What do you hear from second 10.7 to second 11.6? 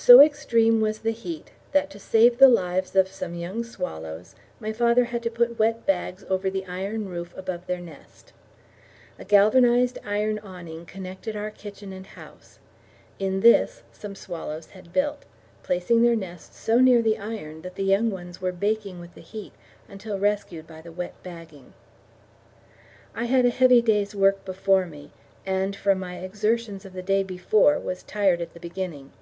connected our